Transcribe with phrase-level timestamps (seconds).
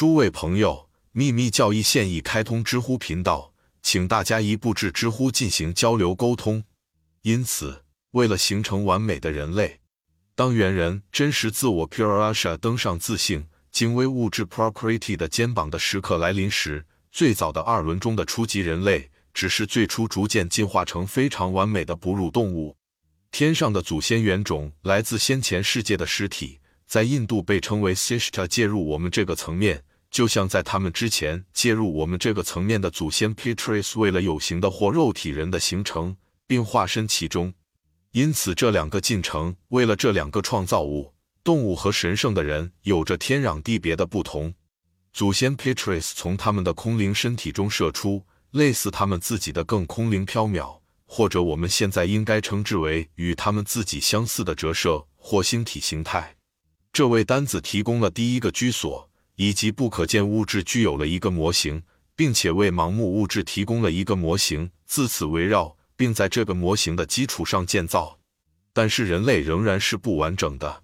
[0.00, 3.52] 诸位朋友，秘密教义现已开通知乎频道，
[3.82, 6.64] 请大家一步至知乎进行交流沟通。
[7.20, 9.80] 因此，为了形成完美的人类，
[10.34, 22.74] 当猿人真实自我 Purasha 登上自信、精微物质 Procreity 的肩膀的时刻来临时，最早的二轮中的初级人类，只是最初逐渐进化成非常完美的哺乳动物。
[23.30, 37.54] 天上的祖先原种来自先前世界的尸体，在印度被称为 Sishta，介入我们这个层面，就像在他们之前介入我们这个层面的祖先 Petrus，为了有形的或肉体人的形成，并化身其中。
[38.12, 44.52] 因此，这两个进程为了这两个创造物——动物和神圣的人，有着天壤地别的不同。
[45.12, 56.36] 祖先 Petrus 从他们的空灵身体中射出，类似他们自己的更空灵缥缈，或者我们现在应该称之为与他们自己相似的折射或星体形态。
[56.92, 61.82] 这为单子提供了第一个居所，以及不可见物质具有了一个模型，
[62.14, 65.76] 并且为盲目物质提供了一个模型，自此围绕。
[66.00, 68.18] 并在这个模型的基础上建造，
[68.72, 70.82] 但是人类仍然是不完整的。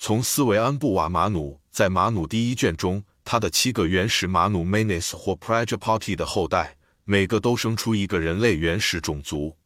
[0.00, 9.56] 从斯维安布瓦马努在马努第一卷中，他的七个原始马努 Manis 或 Prajapati 的后代，每个都生出一个人类原始种族，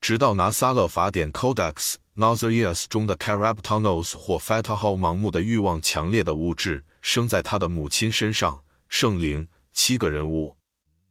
[0.00, 10.56] 直到拿撒勒法典 Codex Nazarius 中的 caraptonos 或 fatah 盲目的欲望强烈的物质生在他的母亲身上，圣灵七个人物。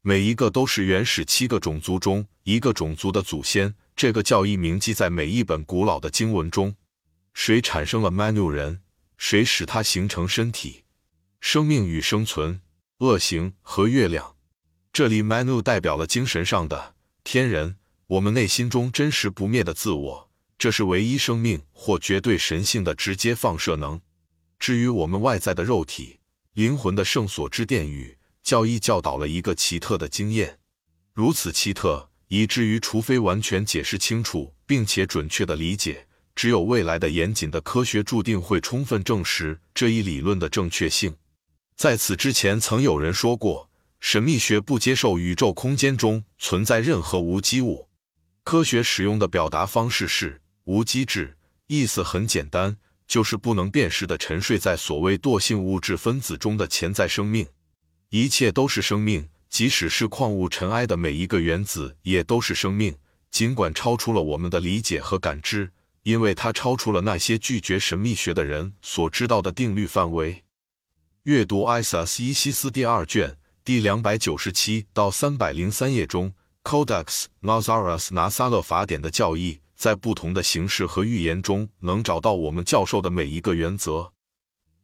[0.02, 3.74] 每一个都是原始七个种族中一个种族的祖先。
[3.96, 6.76] 这个教义铭记在每一本古老的经文中。
[7.34, 8.82] 谁产生了 Manu 人？
[9.18, 10.84] 谁使他形成身体？
[11.40, 12.60] 生命与生存、
[12.98, 14.36] 恶行和月亮。
[14.92, 24.02] 这里 Manu 代表了精神上的天人，我们内心中真实不灭的自我，这是唯一生命或绝对神性的直接放射能。
[24.59, 26.20] 至于我们外在的肉体、
[26.53, 28.17] 灵魂的圣所之殿宇。
[28.45, 30.59] 教义教导了一个奇特的经验，
[31.14, 36.05] 如此奇特，以至于除非完全解释清楚并且准确的理解，
[36.36, 41.17] 只有未来的严谨的科学注定会充分证实这一理论的正确性。
[41.76, 43.67] 在此之前，曾有人说过，
[43.99, 47.89] 神秘学不接受宇宙空间中存在任何无机物。
[48.43, 51.36] 科学使用的表达方式是无机质，
[51.66, 52.77] 意思很简单，
[53.08, 57.48] 就是不能辨识的沉睡在所谓惰性物质分子中的潜在生命。
[58.10, 62.95] 一切都是生命，即使是矿物尘埃的每一个原子也都是生命，
[63.32, 65.71] 尽管超出了我们的理解和感知，
[66.04, 70.43] 因为它超出了那些拒绝神秘学的人所知道的定律范围。
[71.23, 76.33] 阅读《艾萨斯伊西斯》第二卷第两百九十七到三百零三页中
[76.64, 84.13] ，Codex Nazarus 拿撒勒法典的教义，在不同的形式和预言中能找到我们教授的每一个原则。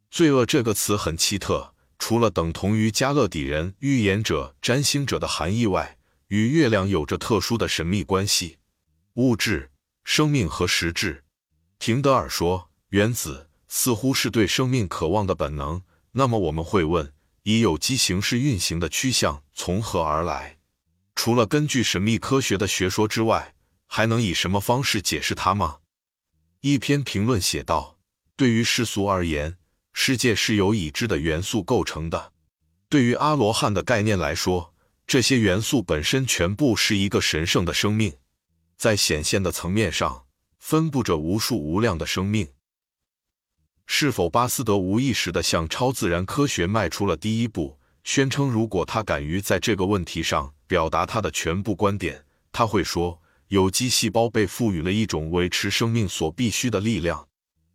[0.10, 1.74] 罪恶这个词很奇特。
[2.04, 8.58] 除了等同于加勒底人预言者、占星者的含义外，与月亮有着特殊的神秘关系。
[9.14, 9.70] 物质、
[10.04, 11.24] 生命和实质。
[11.78, 15.84] 廷德尔说，原子似乎是对生命渴望的本能。
[16.14, 17.14] 那么我们会问：
[17.44, 20.58] 以有机形式运行的趋向从何而来？
[21.14, 23.54] 除了根据神秘科学的学说之外，
[23.94, 25.80] 还能以什么方式解释它吗？
[26.62, 27.98] 一篇评论写道
[28.38, 29.58] ：“对于世俗而言。”
[29.92, 32.32] 世界是由已知的元素构成的。
[32.88, 34.74] 对于阿罗汉的概念来说，
[35.06, 38.14] 这些元素本身全部是一个神圣的生命，
[38.78, 40.26] 在显现的层面上
[40.58, 42.48] 分布着无数无量的生命。
[43.86, 52.24] 是否巴斯德无意识地向超自然科学迈出了第一步，宣称如果他敢于在这个问题上表达他的全部观点，
[52.54, 53.21] 他会说
[53.52, 57.28] 有机细胞被赋予了一种维持生命所必须的力量。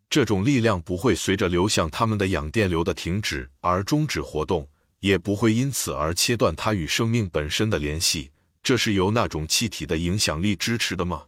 [0.08, 4.66] 这种力量不会随着流向它们的氧电流的停止而终止活动，
[5.00, 8.30] 也不会因此而切断它与生命本身的联系。
[8.62, 11.24] 这是由那种气体的影响力支持的吗？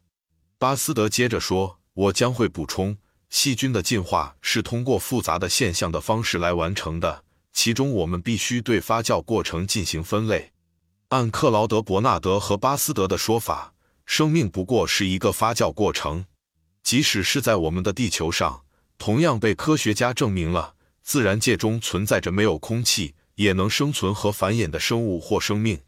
[0.56, 2.96] 巴斯德接着说：“我将会补充，
[3.28, 7.22] 细菌的进化是通过复杂的现象的方式来完成的，
[7.52, 10.52] 其中我们必须对发酵过程进行分类。
[11.08, 13.74] 按克劳德·伯纳德和巴斯德的说法，
[14.08, 16.24] 生命不过是一个发酵过程，
[16.82, 18.62] 即使是在我们的地球上。”
[18.96, 25.78] 同样被科学家证明了，自然界中存在着没有空气也能生存和繁衍的生物或生命。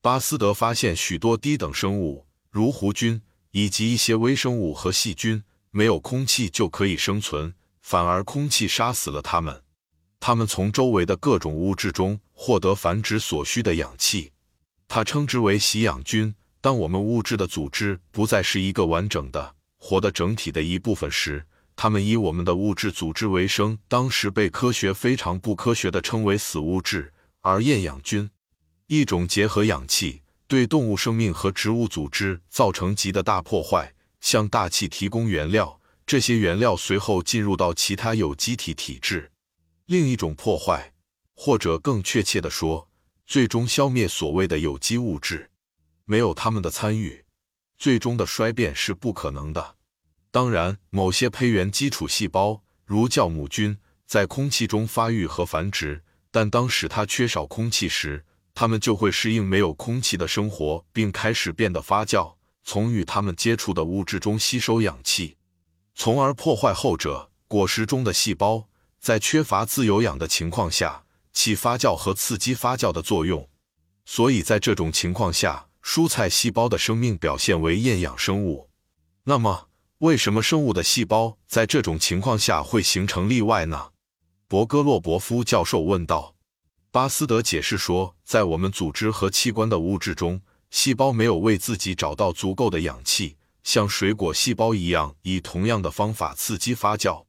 [0.00, 3.20] 巴斯德发现许多低等生物，如弧菌
[3.50, 9.62] 以及一些微生物和细菌，没有空气就可以生存，反而空气杀死了它们。
[10.18, 14.32] 它们从周围的各种物质中获得繁殖所需的氧气，
[14.88, 16.34] 他称之为吸氧菌。
[16.60, 21.46] 当我们物质的组织不再是一个完整的、活的整体的一部分时，
[21.76, 27.12] 他们以我们的物质组织为生，当时被科学非常不科学的称为死物质。
[27.40, 28.28] 而厌氧菌，
[28.88, 39.30] 一种结合氧气，对动物生命和植物组织造成极的大破坏，向大气提供原料，这些原料随后进入到其他有机体体质。
[39.86, 40.92] 另一种破坏，
[41.34, 42.88] 或者更确切的说，
[43.24, 45.48] 最终消灭所谓的有机物质，
[46.10, 47.22] 没有他们的参与，
[47.76, 49.76] 最终的衰变是不可能的。
[50.30, 53.76] 当然，某些胚源基础细胞，如酵母菌，
[54.06, 56.02] 在空气中发育和繁殖。
[56.30, 58.24] 但当使它缺少空气时，
[58.54, 65.36] 它们就会适应没有空气的生活，并开始变得发酵，从与它们接触的物质中吸收氧气，
[65.94, 67.30] 从而破坏后者。
[67.46, 68.66] 果实中的细胞
[68.98, 71.04] 在缺乏自由氧的情况下，
[71.34, 73.46] 起发酵和刺激发酵的作用。
[74.06, 78.68] 所以在这种情况下，蔬菜细胞的生命表现为厌氧生物。
[79.24, 79.68] 那么，
[80.00, 83.88] 为什么生物的细胞在这种情况下会形成例外呢？
[84.48, 86.34] 博戈洛伯夫教授问道。
[86.90, 97.24] 巴斯德解释说，在我们组织和器官的物质中，细胞没有为自己找到足够的氧气，像水果细胞一样以同样的方法刺激发酵，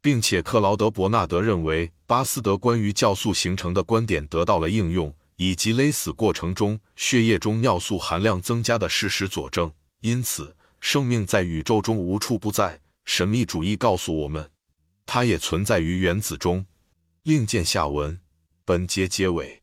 [0.00, 9.72] 并且克劳德·伯纳德认为，巴斯德关于酵素形成的观点得到了应用，以及勒死过程中血液中尿素含量增加的事实佐证。
[10.00, 10.56] 因此。
[10.78, 12.80] 生命在宇宙中无处不在。
[13.06, 14.50] 神秘主义告诉我们，
[15.04, 16.64] 它也存在于原子中。
[17.24, 18.20] 另见下文。
[18.64, 19.62] 本节结尾。